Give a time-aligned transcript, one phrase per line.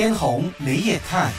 [0.00, 1.32] 天虹没眼看。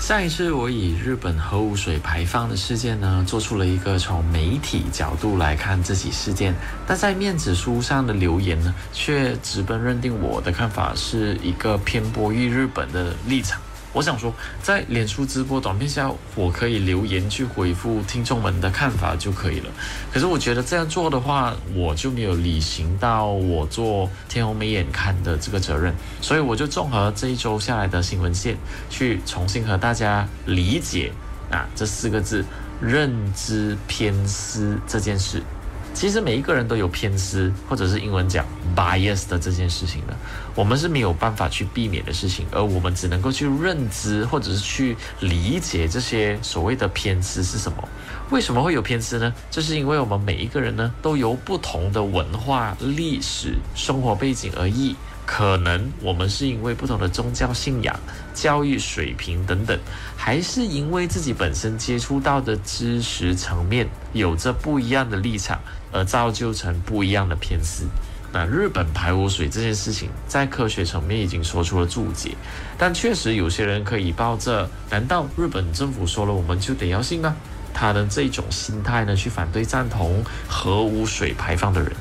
[0.00, 6.52] 上一次我以日本核污水排放的事件呢，做出了一个从媒体角度来看这起事件，
[6.84, 13.60] 但在面子书上的留言呢，却直奔认定我的看法是一个偏颇于日本的立场。
[13.92, 14.32] 我想说，
[14.62, 19.70] 在脸书直播短片下，我可以留言去回复听众们的看法就可以了。
[20.12, 28.56] 可是我觉得这样做的话，我就没有履行到我做天虹眉眼看的这个责任，所以我就综合这一周下来的新闻线，
[28.88, 31.12] 去重新和大家理解
[31.50, 32.44] 啊这四个字
[32.80, 35.42] “认知偏私”这件事。
[35.92, 40.16] 其实每一个人都有偏私，或者是英文讲 bias 的这件事情的，
[40.54, 47.88] 我们是没有办法去避免的事情，而我们只能够去认知，或者是去理解这些所谓的偏私是什么。
[48.30, 49.34] 为什么会有偏私呢？
[49.50, 54.94] 这是因为我们每一个人呢，都由不同的文化、历史、生活背景而异。
[55.26, 57.94] 可能我们是因为不同的宗教信仰、
[58.34, 59.78] 教育水平等等，
[60.16, 65.60] 还是因为自己本身接触到的知识层面有着不一样的立场，
[65.92, 67.84] 而造就成不一样的偏私。
[68.32, 72.36] 那日本排污水这件事情，在科学层面已经说出了注解，
[72.78, 77.34] 但确实有些人可以抱着“难道日本政府说了我们就得要信吗？”
[77.72, 81.92] 他的这种心态呢，去反对赞同核污水排放的人。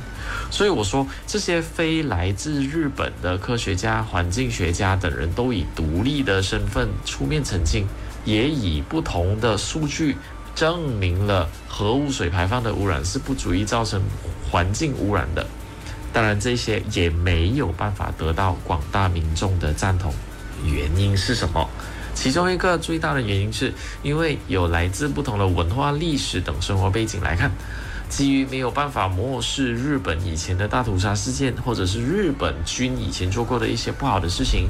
[0.52, 7.88] 所以我说，这些非来自日本的科学家、环境学家等人都以独立的身份出面澄清，
[8.26, 10.18] 也以不同的数据
[10.56, 14.02] 证明了核污水排放的污染是不足以造成
[14.50, 15.46] 环境污染的。
[16.12, 20.14] 当然，这些也没有办法得到广大民众的赞同。
[20.66, 21.70] 原因是什么？
[22.14, 27.52] 其中一个最大的原因是因为有来自不同的文化、历史等生活背景来看。
[28.10, 34.68] 基于没有办法漠视日本以前的大屠杀事件，或者是日本军以前做过的一些不好的事情，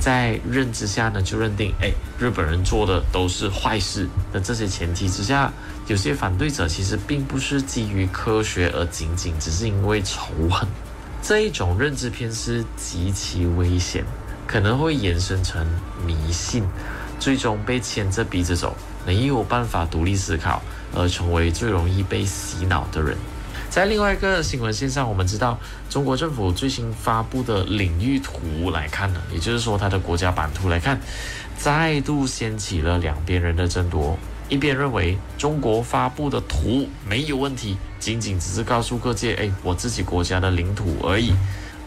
[0.00, 5.52] 在认知下呢，就认定，哎，日本人做的都是坏事的这些前提之下，
[5.86, 10.66] 有些反对者其实并不是基于科学，而仅仅只是因为仇恨。
[11.20, 14.02] 这一种认知偏失极其危险，
[14.48, 15.64] 可能会延伸成
[16.04, 16.64] 迷信，
[17.20, 18.74] 最终被牵着鼻子走，
[19.06, 20.60] 没有办法独立思考。
[20.96, 23.14] 而成为最容易被洗脑的人。
[23.68, 25.58] 在另外一个新闻线上，我们知道
[25.90, 30.98] 中国政府最新发布的领域图来看呢，也就是说它的国家版图来看，
[31.58, 34.18] 再度掀起了两边人的争夺。
[34.48, 41.34] 一边认为中国发布的图没有问题，仅仅只是告诉各界，哎，我自己国家的领土而已；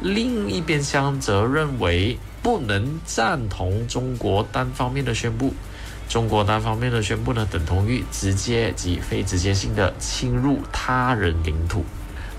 [0.02, 5.54] 另一边厢则认为不能赞同中国单方面的宣布。
[6.10, 11.86] 中国单方面的宣布呢，等同于直接及非直接性的侵入他人领土。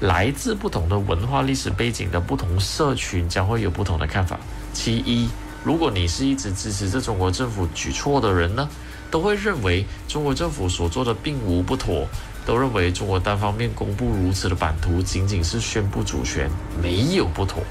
[0.00, 4.38] 来自不同的文化历史背景的不同社群将会有不同的看法。
[4.72, 5.28] 其一，
[5.64, 8.68] 如果你是一直支持着中国政府举措的人呢，
[9.10, 12.06] 都会认为中国政府所做的并无不妥，
[12.44, 16.50] 都认为中国单方面公布如此的版图仅仅是宣布主权，
[16.82, 17.62] 没有不妥。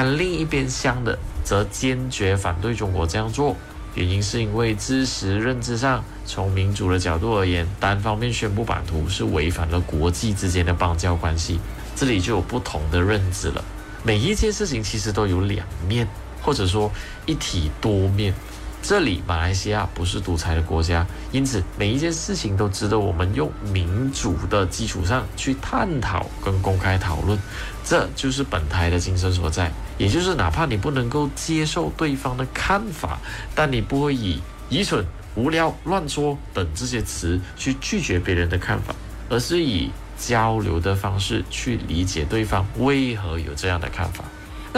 [0.00, 3.56] 但另一边厢的则坚决反对中国这样做。
[3.96, 11.58] 原因是因为知识认知上，从民主的角度而言，单方面宣布版图是违反了国际之间的邦交关系。
[11.96, 13.64] 这里就有不同的认知了。
[14.04, 16.06] 每一件事情其实都有两面，
[16.42, 16.88] 或者说
[17.26, 18.32] 一体多面。
[18.80, 27.38] 这里马来西亚不是独裁的国家，因此每一件事情都值得我们用民主的基础上去探讨跟公开讨论。
[27.84, 29.70] 这就是本台的精神所在。
[29.98, 33.18] 也就是，哪怕你不能够接受对方的看法，
[33.54, 34.40] 但你不会以
[34.70, 38.94] 愚蠢、无聊、乱说等这些词去拒绝别人的看法，
[39.28, 44.24] 而是以交流的方式去理解对方为何有这样的看法。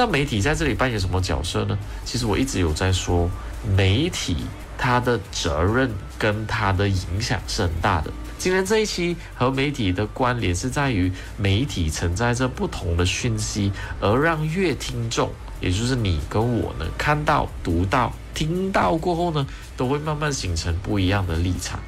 [0.01, 1.79] 那媒体在这里扮演什么角色呢？
[2.07, 3.29] 其实我一直有在说，
[3.77, 4.35] 媒体
[4.79, 8.11] 它的责任跟它的影响是很大的。
[8.39, 15.31] 今天这一期和媒体的关联是在于，媒体承载着不同的讯息，而让乐听众，
[15.61, 19.47] 也就是你跟我呢，看到、读到、听到过后呢，
[19.77, 21.79] 都会慢慢形成不一样的立场。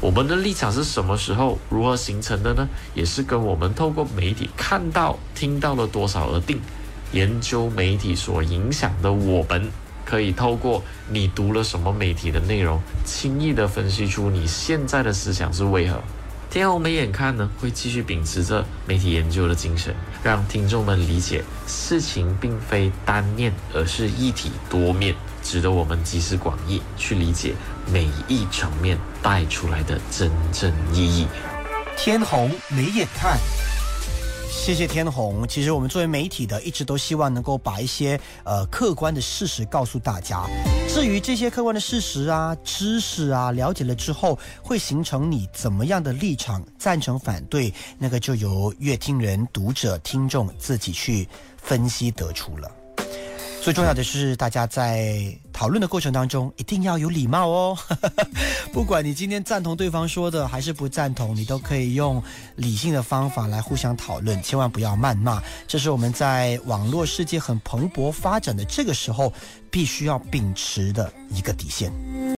[0.00, 2.68] 我们的立场是什么时候、如何形成的呢？
[2.94, 6.60] 也是跟我们透过媒体看到、听到了多少而定。
[7.12, 9.70] 研究媒体所影响的我们。
[10.04, 16.00] 可以透过你读了什么媒体的内容，轻易的分析出你现在的思想是为何。
[16.48, 27.52] 天虹没眼看呢，会继续秉持着媒体研究的精神，让听众们理解事情并非单面，而是一体多面，值得我们集思广益去理解
[27.92, 31.26] 每一层面带出来的真正意义。
[31.98, 33.36] 天虹没眼看。
[34.50, 35.46] 谢谢天虹。
[35.46, 40.44] 其实我们作为媒体的，一直都希望能够把一些呃客观的事实告诉大家。
[40.88, 52.70] 至于这些客观的事实啊、知识啊，了解了之后，会形成你怎么样的立场，赞成、反对，那个就由乐听人、读者、听众自己去分析得出了。
[53.60, 57.78] 最重要的是，大家在讨论的过程当中一定要有礼貌哦。
[58.72, 62.22] 不管你今天赞同对方说的，还是不赞同，你都可以用
[62.56, 65.42] 理性的方法来互相讨论，千万不要谩骂。
[65.66, 69.30] 这是我们在网络世界很蓬勃发展的这个时候，
[69.70, 71.92] 必须要秉持的一个底线。